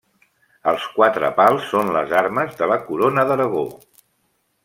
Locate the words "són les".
1.73-2.15